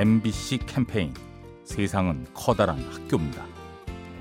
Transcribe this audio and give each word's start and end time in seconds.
MBC 0.00 0.60
캠페인 0.64 1.12
세상은 1.62 2.24
커다란 2.32 2.78
학교입니다. 2.90 3.44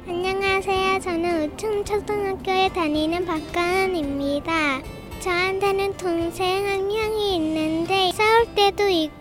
안녕하세요. 0.06 1.00
저는 1.00 1.54
우천초등학교에 1.54 2.74
다니는 2.74 3.26
박가은입니다. 3.26 4.82
저한테는 5.22 5.96
동생 5.96 6.68
한 6.68 6.86
명이 6.86 7.36
있는데 7.38 8.12
싸울 8.12 8.54
때도 8.56 8.90
있고 8.90 9.19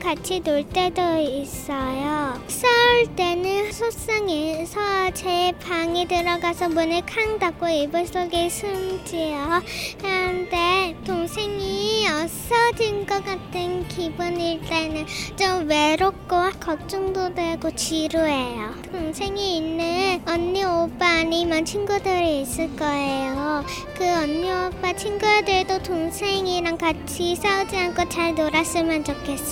같이 0.00 0.40
놀 0.40 0.64
때도 0.64 1.00
있어요. 1.20 2.34
싸울 2.48 3.06
때는 3.14 3.70
속상해서 3.70 5.12
제 5.14 5.52
방에 5.64 6.06
들어가서 6.06 6.68
문을 6.70 7.02
쾅 7.06 7.38
닫고 7.38 7.68
이불 7.68 8.06
속에 8.06 8.48
숨지요. 8.48 9.62
그런데 10.00 10.96
동생이 11.06 12.06
없어진 12.08 13.06
것 13.06 13.24
같은 13.24 13.86
기분일 13.86 14.60
때는 14.62 15.06
좀 15.36 15.68
외롭고 15.68 16.50
걱정도 16.58 17.32
되고 17.32 17.70
지루해요. 17.70 18.74
동생이 18.90 19.58
있는 19.58 20.22
언니 20.26 20.64
오빠 20.64 21.20
아니면 21.20 21.64
친구들이 21.64 22.42
있을 22.42 22.74
거예요. 22.76 23.64
그 23.96 24.04
언니 24.04 24.50
오빠 24.50 24.92
친구들도 24.92 25.82
동생이랑 25.84 26.76
같이 26.76 27.36
싸우지 27.36 27.76
않고 27.76 28.08
잘 28.08 28.34
놀았으면 28.34 29.04
좋겠어요. 29.04 29.51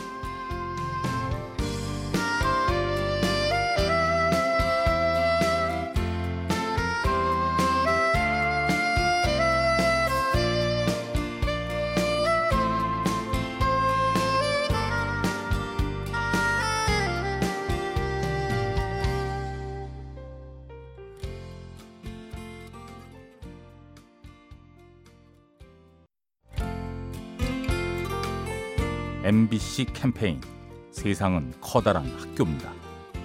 MBC 29.23 29.85
캠페인 29.93 30.41
세상은 30.89 31.53
커다란 31.61 32.05
학교입니다. 32.17 32.73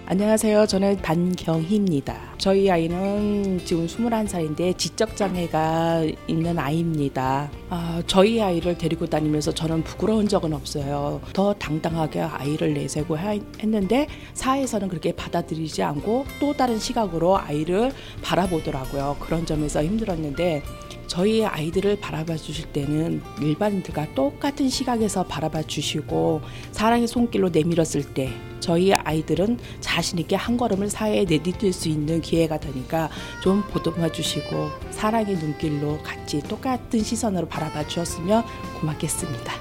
안녕하세요. 0.05 0.67
저는 0.67 0.99
반경희입니다. 0.99 2.36
저희 2.47 2.71
아이는 2.71 3.61
지금 3.65 3.89
21살인데 3.89 4.79
지적장애가 4.79 6.05
있는 6.29 6.57
아이입니다. 6.57 7.51
아, 7.71 8.01
저희 8.07 8.41
아이를 8.41 8.79
데리고 8.79 9.05
다니면서 9.05 9.53
저는 9.53 9.83
부끄러운 9.83 10.29
적은 10.29 10.53
없어요. 10.53 11.21
더 11.33 11.53
당당하게 11.55 12.21
아이를 12.21 12.73
내세고 12.75 13.19
했는데 13.19 14.07
사회에서는 14.35 14.87
그렇게 14.87 15.11
받아들이지 15.11 15.83
않고 15.83 16.25
또 16.39 16.53
다른 16.53 16.79
시각으로 16.79 17.37
아이를 17.37 17.91
바라보더라고요. 18.23 19.17
그런 19.19 19.45
점에서 19.45 19.83
힘들었는데 19.83 20.63
저희 21.09 21.45
아이들을 21.45 21.99
바라봐 21.99 22.37
주실 22.37 22.67
때는 22.73 23.23
일반인들과 23.41 24.15
똑같은 24.15 24.69
시각에서 24.69 25.25
바라봐 25.25 25.65
주시고 25.65 26.43
사랑의 26.71 27.09
손길로 27.09 27.49
내밀었을 27.49 28.05
때 28.15 28.31
저희 28.61 28.93
아이들은 28.93 29.59
자신 29.81 30.19
있게 30.19 30.35
한 30.35 30.57
걸음을 30.57 30.91
사회에 30.91 31.25
내디딜 31.25 31.73
수 31.73 31.89
있는 31.89 32.21
기회 32.21 32.36
가 32.45 32.61
되니까 32.61 33.09
좀 33.43 33.63
보듬어 33.63 34.13
주시고 34.13 34.71
사랑의 34.91 35.37
눈길로 35.37 36.03
같이 36.03 36.41
똑같은 36.43 37.03
시선으로 37.03 37.49
바라봐 37.49 37.89
주었으면 37.89 38.45
고맙겠습니다. 38.81 39.53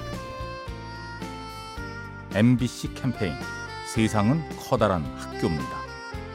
MBC 2.34 2.92
캠페인 2.92 3.32
세상은 3.94 4.42
커다란 4.68 5.02
학교입니다. 5.16 5.86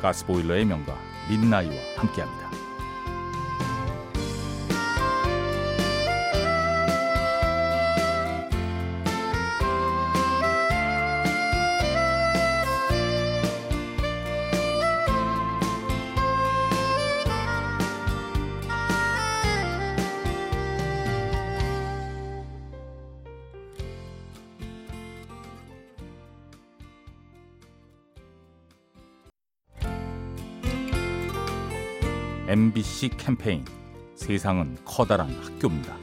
가스보일러의 0.01 0.65
명가 0.65 0.97
민나이와 1.29 1.75
함께합니다. 1.97 2.60
MBC 32.51 33.11
캠페인 33.15 33.63
세상은 34.13 34.75
커다란 34.83 35.29
학교입니다. 35.41 35.95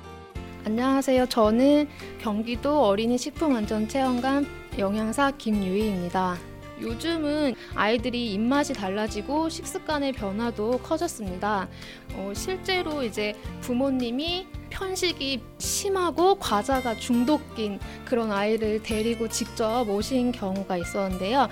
안녕하세요. 0.64 1.26
저는 1.26 1.86
경기도 2.22 2.86
어린이 2.86 3.18
식품안전체험관 3.18 4.46
영양사 4.78 5.30
김유희입니다. 5.30 6.38
요즘은 6.80 7.54
아이들이 7.74 8.32
입맛이 8.32 8.72
달라지고 8.72 9.50
식습관의 9.50 10.12
변화도 10.12 10.78
커졌습니다. 10.78 11.68
어, 12.14 12.32
실제로 12.34 13.02
이제 13.02 13.34
부모님이 13.60 14.46
편식이 14.70 15.42
심하고 15.58 16.36
과자가 16.36 16.94
중독인 16.94 17.78
그런 18.06 18.32
아이를 18.32 18.82
데리고 18.82 19.28
직접 19.28 19.86
오신 19.86 20.32
경우가 20.32 20.78
있었는데요. 20.78 21.48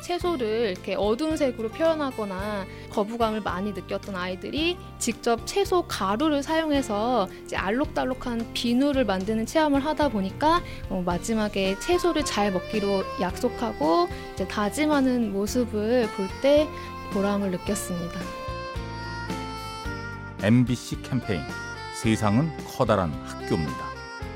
채소를 0.00 0.72
이렇게 0.72 0.94
어두운 0.94 1.36
색으로 1.36 1.68
표현하거나 1.70 2.66
거부감을 2.90 3.40
많이 3.42 3.72
느꼈던 3.72 4.16
아이들이 4.16 4.76
직접 4.98 5.46
채소 5.46 5.82
가루를 5.86 6.42
사용해서 6.42 7.28
이제 7.44 7.56
알록달록한 7.56 8.52
비누를 8.52 9.04
만드는 9.04 9.46
체험을 9.46 9.84
하다 9.84 10.08
보니까 10.10 10.62
어, 10.88 11.02
마지막에 11.04 11.78
채소를 11.78 12.24
잘 12.24 12.52
먹기로 12.52 13.04
약속하고 13.20 14.08
이제 14.34 14.46
다짐하는 14.46 15.32
모습을 15.32 16.08
볼 16.16 16.28
때 16.42 16.66
보람을 17.12 17.50
느꼈습니다. 17.50 18.20
MBC 20.42 21.02
캠페인 21.02 21.42
세상은 22.00 22.50
커다란 22.66 23.10
학교입니다. 23.24 23.90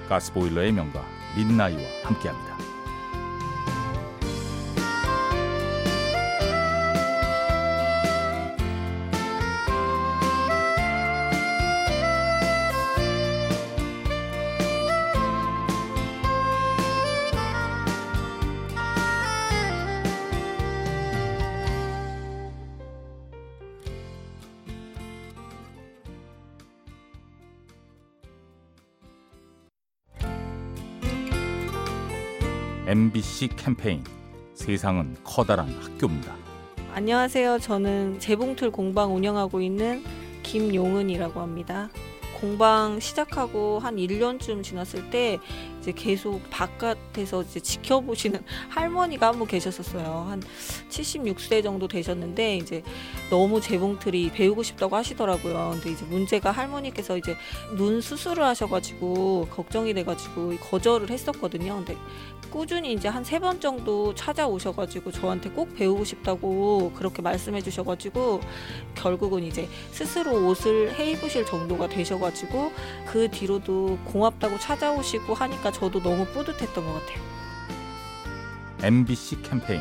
가스보일러의 0.09 0.73
명가 0.73 1.03
민나이와 1.37 1.81
함께합니다. 2.03 2.54
MBC 32.87 33.49
캠페인 33.57 34.05
세상은 34.55 35.17
커다란 35.25 35.69
학교입니다. 35.81 36.35
안녕하세요. 36.93 37.59
저는 37.59 38.21
재봉틀 38.21 38.71
공방 38.71 39.15
운영하고 39.17 39.61
있는 39.61 40.05
김용은이라고 40.43 41.41
합니다. 41.41 41.89
공방 42.41 43.01
시작하고 43.01 43.79
한 43.79 43.97
1년쯤 43.97 44.63
지났을 44.63 45.09
때 45.09 45.39
이제 45.81 45.93
계속 45.93 46.43
바깥에서 46.51 47.43
이제 47.43 47.59
지켜보시는 47.59 48.43
할머니가 48.69 49.29
한 49.29 49.39
분 49.39 49.47
계셨었어요. 49.49 50.27
한 50.29 50.43
76세 51.03 51.63
정도 51.63 51.89
되셨는데 51.89 52.57
이제 52.57 52.83
너무 53.31 53.61
재봉틀이 53.61 54.31
배우고 54.33 54.63
싶다고 54.63 54.97
하시더라고요. 54.97 55.71
근데 55.75 55.91
이제 55.91 56.05
문제가 56.05 56.51
할머니께서 56.51 57.17
이제 57.17 57.37
눈 57.77 58.01
수술을 58.01 58.45
하셔가지고 58.45 59.49
걱정이 59.51 59.93
돼가지고 59.95 60.57
거절을 60.59 61.11
했었거든요. 61.11 61.77
근데 61.77 61.97
꾸준히 62.51 62.93
이제 62.93 63.09
한 63.09 63.25
세 63.25 63.41
번 63.41 63.59
정도 63.61 64.15
찾아오셔가지고 64.15 65.11
저한테 65.11 65.51
꼭 65.51 65.75
배우고 65.75 66.05
싶다고 66.05 66.93
그렇게 66.95 67.21
말씀해 67.21 67.61
주셔가지고 67.63 68.41
결국은 68.95 69.43
이제 69.43 69.69
스스로 69.91 70.47
옷을 70.47 70.95
해 70.95 71.11
입으실 71.13 71.45
정도가 71.47 71.89
되셔가지고 71.89 72.71
그 73.07 73.29
뒤로도 73.31 73.99
고맙다고 74.05 74.59
찾아오시고 74.61 75.35
하니까 75.35 75.73
저도 75.73 76.01
너무 76.01 76.25
뿌듯했던 76.27 76.85
것 76.87 76.93
같아요. 76.93 77.23
MBC 78.83 79.43
캠페인 79.43 79.81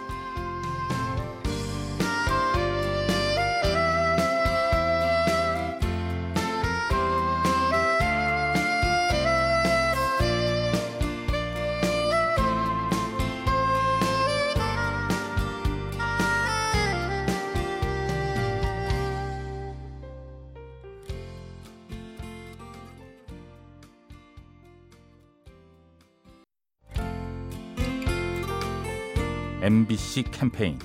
MBC 29.61 30.23
캠페인 30.31 30.79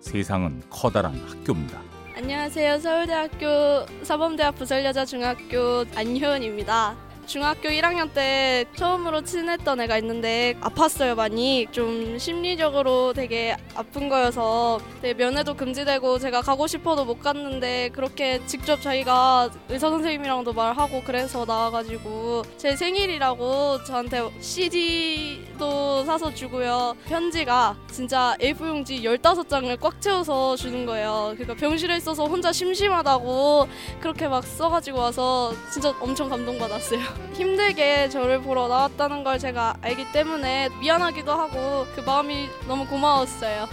세상은 0.00 0.62
커다란 0.70 1.14
학교입니다. 1.28 1.82
안녕하세요. 2.16 2.78
서울대학교 2.78 4.04
사범대학 4.04 4.54
부설여자중학교 4.54 5.84
안효은입니다. 5.94 6.96
중학교 7.26 7.68
1학년 7.68 8.12
때 8.12 8.64
처음으로 8.76 9.22
친했던 9.22 9.80
애가 9.80 9.98
있는데 9.98 10.54
아팠어요 10.60 11.14
많이. 11.14 11.66
좀 11.70 12.18
심리적으로 12.18 13.12
되게 13.12 13.56
아픈 13.74 14.08
거여서 14.08 14.80
되게 15.00 15.14
면회도 15.14 15.54
금지되고 15.54 16.18
제가 16.18 16.42
가고 16.42 16.66
싶어도 16.66 17.04
못 17.04 17.20
갔는데 17.20 17.90
그렇게 17.90 18.44
직접 18.46 18.80
자기가 18.82 19.50
의사 19.68 19.88
선생님이랑도 19.88 20.52
말하고 20.52 21.02
그래서 21.04 21.44
나와가지고 21.44 22.42
제 22.58 22.76
생일이라고 22.76 23.84
저한테 23.84 24.28
CD도 24.40 26.04
사서 26.04 26.34
주고요. 26.34 26.94
편지가 27.06 27.76
진짜 27.90 28.36
A4 28.40 28.68
용지 28.68 29.02
15장을 29.02 29.80
꽉 29.80 30.00
채워서 30.00 30.56
주는 30.56 30.84
거예요. 30.84 31.34
그러니까 31.34 31.54
병실에 31.54 31.96
있어서 31.96 32.24
혼자 32.24 32.52
심심하다고 32.52 33.68
그렇게 34.00 34.28
막 34.28 34.44
써가지고 34.44 34.98
와서 34.98 35.52
진짜 35.72 35.94
엄청 36.00 36.28
감동받았어요 36.28 37.11
힘들게 37.34 38.08
저를 38.08 38.40
보러 38.42 38.68
나왔다는 38.68 39.24
걸 39.24 39.38
제가 39.38 39.76
알기 39.80 40.12
때문에 40.12 40.68
미안하기도 40.80 41.32
하고 41.32 41.86
그 41.94 42.00
마음이 42.00 42.48
너무 42.66 42.86
고마웠어요. 42.86 43.68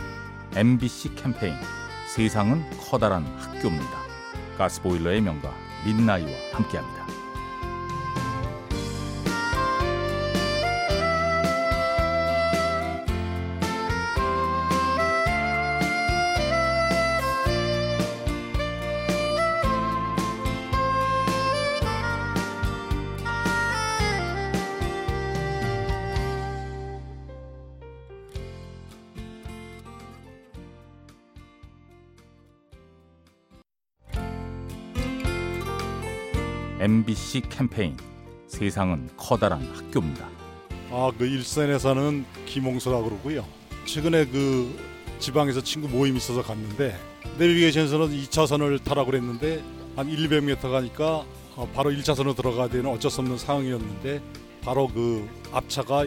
MBC 0.56 1.16
캠페인 1.16 1.56
세상은 2.08 2.64
커다란 2.90 3.26
학교입니다. 3.38 4.00
가스보일러의 4.58 5.22
명가 5.22 5.54
민나이와 5.86 6.30
함께합니다. 6.54 7.19
MBC 36.80 37.42
캠페인 37.50 37.98
세상은 38.48 39.10
커다란 39.18 39.62
학교입니다. 39.76 40.28
아, 40.92 41.12
그 41.18 41.26
일산에 41.26 41.78
사는 41.78 42.26
김홍수라고 42.46 43.04
그러고요. 43.10 43.46
최근에 43.86 44.26
그 44.28 44.76
지방에서 45.20 45.62
친구 45.62 45.88
모임 45.90 46.16
있어서 46.16 46.42
갔는데 46.42 46.98
내비게이션에서는 47.38 48.08
2차선을 48.10 48.84
타라고 48.84 49.12
그랬는데 49.12 49.62
한 49.96 50.08
100m 50.08 50.62
가니까 50.72 51.26
어, 51.56 51.70
바로 51.76 51.92
1차선으로 51.92 52.36
들어가야 52.36 52.70
되는 52.70 52.90
어쩔 52.90 53.12
수 53.12 53.20
없는 53.22 53.38
상황이었는데 53.38 54.22
바로 54.64 54.88
그 54.88 55.28
앞차가 55.52 56.06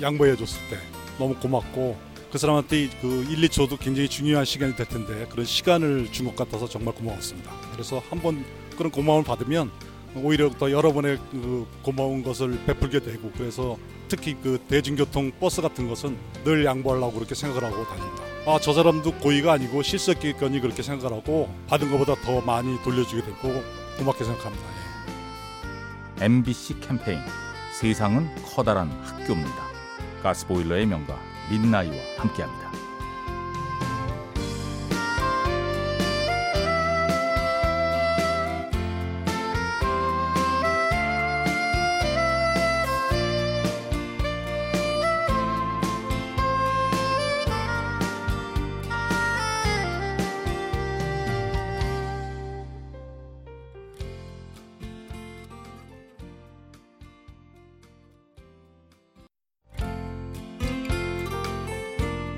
양보해 0.00 0.34
줬을 0.36 0.58
때 0.70 0.78
너무 1.18 1.34
고맙고 1.36 1.96
그 2.32 2.38
사람한테 2.38 2.88
그 3.00 3.26
1, 3.30 3.48
2초도 3.48 3.78
굉장히 3.78 4.08
중요한 4.08 4.44
시간이 4.44 4.74
될 4.74 4.86
텐데 4.86 5.26
그런 5.30 5.44
시간을 5.46 6.10
준 6.10 6.26
것 6.26 6.34
같아서 6.34 6.66
정말 6.68 6.94
고마웠습니다. 6.94 7.52
그래서 7.72 8.02
한번 8.10 8.44
그런 8.76 8.90
고마움을 8.90 9.22
받으면 9.24 9.70
오히려 10.16 10.50
더 10.50 10.70
여러 10.70 10.92
번의 10.92 11.18
그 11.30 11.66
고마운 11.82 12.22
것을 12.22 12.58
베풀게 12.66 13.00
되고 13.00 13.30
그래서 13.36 13.76
특히 14.08 14.36
그 14.42 14.58
대중교통 14.68 15.32
버스 15.40 15.60
같은 15.62 15.88
것은 15.88 16.16
늘 16.44 16.64
양보하려고 16.64 17.12
그렇게 17.12 17.34
생각을 17.34 17.64
하고 17.64 17.84
다닙니다. 17.86 18.22
아 18.46 18.58
저 18.60 18.72
사람도 18.74 19.14
고의가 19.20 19.52
아니고 19.54 19.82
실수했겠거니 19.82 20.60
그렇게 20.60 20.82
생각을 20.82 21.16
하고 21.16 21.48
받은 21.68 21.90
것보다 21.90 22.14
더 22.22 22.40
많이 22.42 22.76
돌려주게 22.82 23.22
되고 23.22 23.62
고맙게 23.98 24.24
생각합니다. 24.24 24.64
예. 26.20 26.24
MBC 26.26 26.80
캠페인 26.80 27.20
세상은 27.80 28.28
커다란 28.54 28.90
학교입니다. 29.02 29.64
가스보일러의 30.22 30.86
명가 30.86 31.18
민나이와 31.50 31.96
함께합니다. 32.18 32.83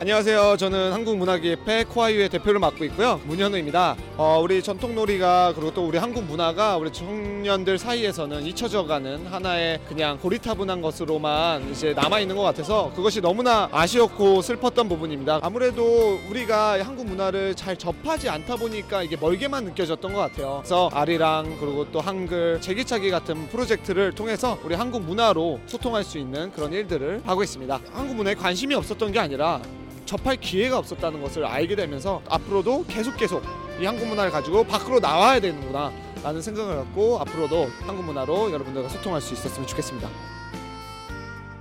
안녕하세요. 0.00 0.56
저는 0.56 0.94
한국문화기획회 0.94 1.84
코아유의 1.84 2.30
대표를 2.30 2.58
맡고 2.58 2.86
있고요. 2.86 3.20
문현우입니다. 3.26 3.96
어, 4.16 4.40
우리 4.42 4.62
전통놀이가 4.62 5.52
그리고 5.54 5.74
또 5.74 5.86
우리 5.86 5.98
한국 5.98 6.24
문화가 6.24 6.78
우리 6.78 6.90
청년들 6.90 7.76
사이에서는 7.76 8.46
잊혀져가는 8.46 9.26
하나의 9.26 9.78
그냥 9.86 10.18
고리타분한 10.18 10.80
것으로만 10.80 11.70
이제 11.70 11.92
남아 11.92 12.20
있는 12.20 12.34
것 12.34 12.40
같아서 12.40 12.90
그것이 12.96 13.20
너무나 13.20 13.68
아쉬웠고 13.70 14.40
슬펐던 14.40 14.88
부분입니다. 14.88 15.40
아무래도 15.42 16.18
우리가 16.30 16.82
한국 16.82 17.06
문화를 17.06 17.54
잘 17.54 17.76
접하지 17.76 18.30
않다 18.30 18.56
보니까 18.56 19.02
이게 19.02 19.18
멀게만 19.18 19.64
느껴졌던 19.66 20.14
것 20.14 20.20
같아요. 20.20 20.60
그래서 20.62 20.88
아리랑 20.94 21.58
그리고 21.60 21.86
또 21.92 22.00
한글 22.00 22.58
제기차기 22.62 23.10
같은 23.10 23.48
프로젝트를 23.48 24.12
통해서 24.12 24.58
우리 24.64 24.74
한국 24.74 25.02
문화로 25.02 25.60
소통할 25.66 26.04
수 26.04 26.16
있는 26.16 26.50
그런 26.52 26.72
일들을 26.72 27.20
하고 27.26 27.42
있습니다. 27.42 27.80
한국 27.92 28.16
문화에 28.16 28.34
관심이 28.34 28.74
없었던 28.74 29.12
게 29.12 29.18
아니라 29.18 29.60
접할 30.06 30.36
기회가 30.36 30.78
없었다는 30.78 31.22
것을 31.22 31.44
알게 31.44 31.76
되면서 31.76 32.22
앞으로도 32.28 32.84
계속 32.88 33.16
계속 33.16 33.42
이 33.80 33.84
한국 33.84 34.08
문화를 34.08 34.30
가지고 34.30 34.64
밖으로 34.64 35.00
나와야 35.00 35.40
되는구나 35.40 35.92
라는 36.22 36.42
생각을 36.42 36.76
갖고 36.76 37.18
앞으로도 37.20 37.68
한국 37.86 38.04
문화로 38.04 38.52
여러분들과 38.52 38.88
소통할 38.88 39.20
수 39.20 39.34
있었으면 39.34 39.66
좋겠습니다. 39.66 40.08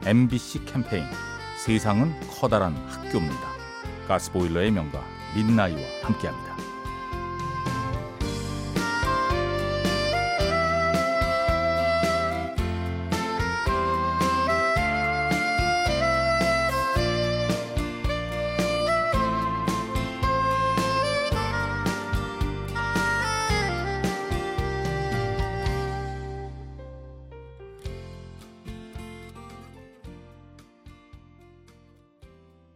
MBC 0.05 0.65
캠페인 0.65 1.05
세상은 1.57 2.13
커다란 2.39 2.75
학교입니다. 2.87 3.49
가스보일러의 4.07 4.71
명가 4.71 5.03
민나이와 5.35 5.81
함께합니다. 6.03 6.48